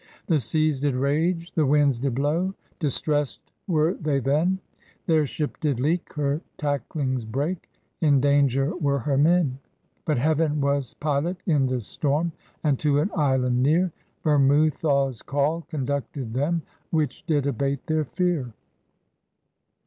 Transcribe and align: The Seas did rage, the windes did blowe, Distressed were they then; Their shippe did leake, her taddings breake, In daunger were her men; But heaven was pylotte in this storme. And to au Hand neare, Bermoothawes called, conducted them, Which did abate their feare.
The 0.25 0.39
Seas 0.39 0.81
did 0.81 0.95
rage, 0.95 1.51
the 1.51 1.63
windes 1.67 1.99
did 1.99 2.15
blowe, 2.15 2.55
Distressed 2.79 3.39
were 3.67 3.93
they 3.93 4.17
then; 4.19 4.57
Their 5.05 5.25
shippe 5.25 5.59
did 5.59 5.79
leake, 5.79 6.13
her 6.13 6.41
taddings 6.57 7.23
breake, 7.23 7.69
In 7.99 8.19
daunger 8.19 8.81
were 8.81 8.97
her 8.97 9.15
men; 9.15 9.59
But 10.05 10.17
heaven 10.17 10.59
was 10.59 10.95
pylotte 10.99 11.37
in 11.45 11.67
this 11.67 11.85
storme. 11.85 12.31
And 12.63 12.79
to 12.79 12.99
au 12.99 13.05
Hand 13.15 13.61
neare, 13.61 13.91
Bermoothawes 14.25 15.23
called, 15.23 15.67
conducted 15.67 16.33
them, 16.33 16.63
Which 16.89 17.23
did 17.27 17.45
abate 17.45 17.85
their 17.85 18.05
feare. 18.05 18.53